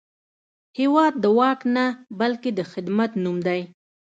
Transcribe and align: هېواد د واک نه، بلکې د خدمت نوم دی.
هېواد 0.79 1.13
د 1.23 1.25
واک 1.37 1.59
نه، 1.75 1.85
بلکې 2.19 2.49
د 2.57 2.59
خدمت 2.71 3.11
نوم 3.23 3.37
دی. 3.47 3.61